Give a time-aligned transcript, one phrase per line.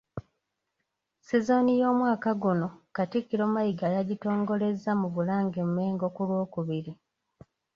[1.25, 6.91] Sizoni y’omwaka guno, Katikkiro Mayiga yagitongolezza mu Bulange– Mmengo ku Lwokubiri.